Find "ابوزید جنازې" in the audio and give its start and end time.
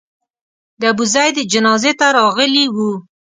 0.91-1.91